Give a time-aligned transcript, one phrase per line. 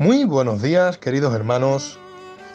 [0.00, 1.98] Muy buenos días, queridos hermanos.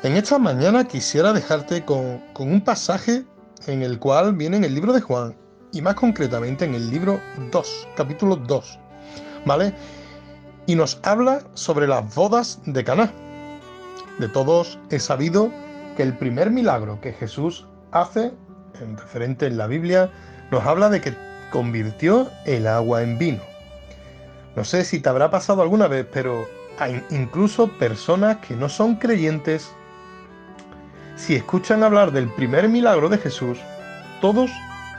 [0.01, 3.23] En esta mañana quisiera dejarte con, un pasaje
[3.67, 5.37] en el cual viene en el libro de Juan,
[5.71, 7.21] y más concretamente en el libro
[7.51, 8.79] 2, capítulo 2,
[9.45, 9.75] ¿vale?
[10.65, 13.13] Y nos habla sobre las bodas de Caná.
[14.17, 15.51] De todos he sabido
[15.95, 18.33] que el primer milagro que Jesús hace,
[18.81, 20.09] en referente en la Biblia,
[20.49, 21.13] nos habla de que
[21.51, 23.43] convirtió el agua en vino.
[24.55, 26.47] No sé si te habrá pasado alguna vez, pero
[27.09, 29.71] incluso personas que no son creyentes,
[31.15, 33.57] si escuchan hablar del primer milagro de Jesús,
[34.21, 34.51] todos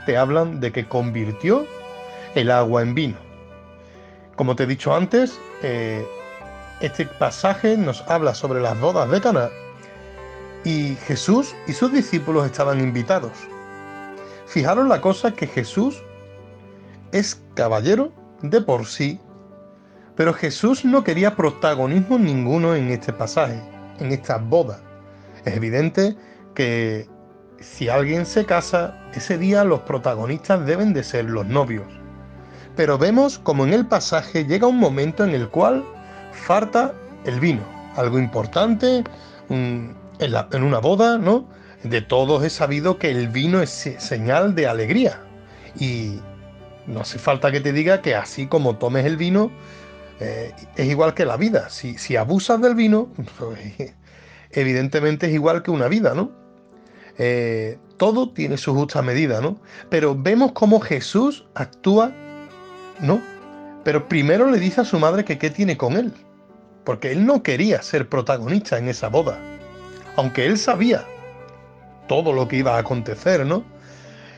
[0.05, 1.65] te hablan de que convirtió
[2.35, 3.17] el agua en vino.
[4.35, 6.05] Como te he dicho antes, eh,
[6.79, 9.49] este pasaje nos habla sobre las bodas de Caná
[10.63, 13.31] y Jesús y sus discípulos estaban invitados.
[14.45, 16.01] Fijaros la cosa que Jesús
[17.11, 19.19] es caballero de por sí
[20.17, 23.61] pero Jesús no quería protagonismo ninguno en este pasaje,
[23.99, 24.81] en esta boda.
[25.45, 26.17] Es evidente
[26.55, 27.07] que
[27.59, 31.85] si alguien se casa, ese día los protagonistas deben de ser los novios.
[32.75, 35.85] Pero vemos como en el pasaje llega un momento en el cual
[36.31, 36.93] falta
[37.25, 37.61] el vino,
[37.95, 39.03] algo importante
[39.49, 41.47] en, en una boda, ¿no?
[41.83, 45.19] De todos he sabido que el vino es señal de alegría.
[45.79, 46.19] Y
[46.87, 49.51] no hace falta que te diga que así como tomes el vino,
[50.19, 51.69] eh, es igual que la vida.
[51.69, 53.59] Si, abusas del vino, pues,
[54.51, 56.31] evidentemente es igual que una vida, ¿no?
[57.17, 59.59] Eh, todo tiene su justa medida, ¿no?
[59.89, 62.11] Pero vemos cómo Jesús actúa,
[62.99, 63.21] ¿no?
[63.83, 66.13] Pero primero le dice a su madre que qué tiene con él,
[66.83, 69.39] porque él no quería ser protagonista en esa boda,
[70.15, 71.05] aunque él sabía
[72.07, 73.63] todo lo que iba a acontecer, ¿no?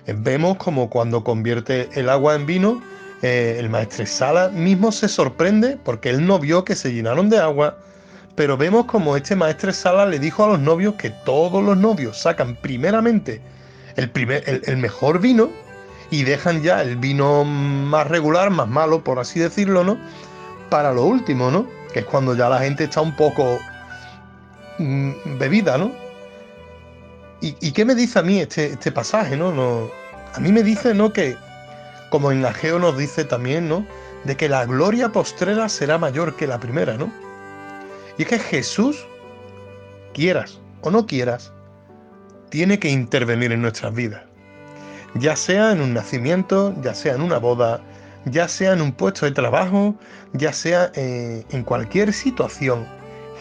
[0.08, 2.81] Eh, vemos como cuando convierte el agua en vino,
[3.22, 7.38] eh, el maestre Sala mismo se sorprende porque él no vio que se llenaron de
[7.38, 7.78] agua,
[8.36, 12.17] pero vemos como este maestre Sala le dijo a los novios que todos los novios
[12.17, 13.42] sacan primeramente
[13.98, 15.49] el, primer, el, mejor vino
[16.11, 19.98] y dejan ya el vino más regular, más malo, por así decirlo, ¿no?
[20.70, 21.67] Para lo último, ¿no?
[21.92, 23.60] Que es cuando ya la gente está un poco
[24.77, 25.92] mm, bebida, ¿no?
[27.42, 29.54] ¿Y, qué me dice a mí este, este pasaje, ¿no?
[29.54, 29.89] no?
[30.33, 31.14] A mí me dice, ¿no?
[31.14, 31.38] Que,
[32.09, 33.86] como en Ageo nos dice también, ¿no?
[34.23, 37.11] De que la gloria postrera será mayor que la primera, ¿no?
[38.17, 39.08] Y es que Jesús,
[40.14, 41.53] quieras o no quieras,
[42.49, 44.23] tiene que intervenir en nuestras vidas.
[45.15, 47.81] Ya sea en un nacimiento, ya sea en una boda,
[48.25, 49.95] ya sea en un puesto de trabajo,
[50.33, 52.86] ya sea eh, en cualquier situación,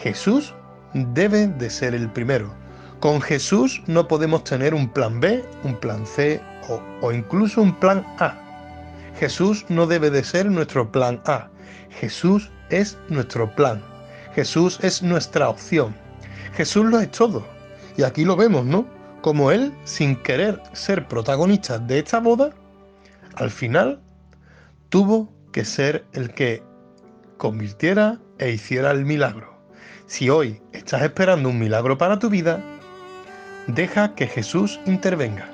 [0.02, 0.54] Jesús
[0.94, 2.54] debe de ser el primero.
[3.00, 7.74] Con Jesús no podemos tener un plan B, un plan C o, o incluso un
[7.74, 8.47] plan A.
[9.18, 11.48] Jesús no debe de ser nuestro plan A.
[11.90, 13.82] Jesús es nuestro plan.
[14.34, 15.94] Jesús es nuestra opción.
[16.54, 17.44] Jesús lo es todo.
[17.96, 18.86] Y aquí lo vemos, ¿no?
[19.20, 22.50] Como Él, sin querer ser protagonista de esta boda,
[23.34, 24.00] al final
[24.88, 26.62] tuvo que ser el que
[27.38, 29.58] convirtiera e hiciera el milagro.
[30.06, 32.62] Si hoy estás esperando un milagro para tu vida,
[33.66, 35.50] deja que Jesús intervenga.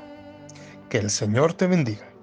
[0.90, 2.13] Que el Señor te bendiga.